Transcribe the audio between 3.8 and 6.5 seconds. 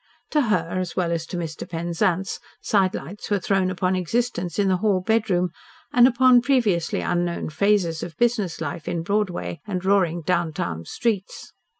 existence in the "hall bedroom" and upon